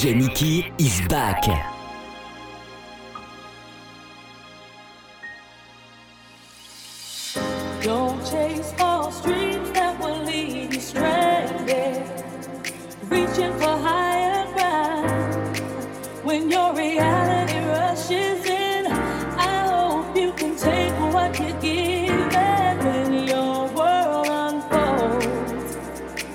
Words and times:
DJ 0.00 0.16
Nicky 0.16 0.72
is 0.78 1.06
back. 1.08 1.44
Don't 7.82 8.18
chase 8.24 8.72
dreams 9.22 9.70
that 9.72 10.00
will 10.00 10.24
leave 10.24 10.72
you 10.72 10.80
stranded. 10.80 12.08
Reaching 13.10 13.52
for 13.58 13.76
higher 13.76 14.50
ground. 14.54 15.58
When 16.24 16.50
your 16.50 16.74
reality 16.74 17.58
rushes 17.58 18.46
in, 18.46 18.86
I 18.86 19.66
hope 19.68 20.16
you 20.16 20.32
can 20.32 20.56
take 20.56 20.94
what 21.12 21.38
you 21.38 21.52
give. 21.60 22.34
And 22.34 22.78
when 22.86 23.28
your 23.28 23.68
world 23.74 24.28
unfolds 24.30 25.76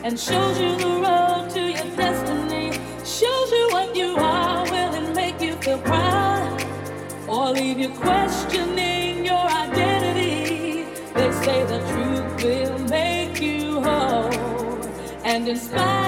and 0.04 0.20
shows 0.20 0.60
you 0.60 0.76
the 0.78 0.95
and 15.48 15.52
inspire 15.52 16.05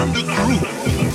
I'm 0.00 0.12
the 0.12 0.22
crew. 0.22 1.07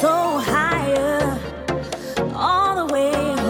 so 0.00 0.38
higher 0.38 1.38
all 2.34 2.86
the 2.86 2.92
way 2.94 3.41